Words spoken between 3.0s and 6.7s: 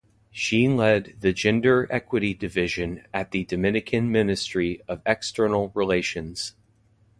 at the Dominican Ministry of External Relations.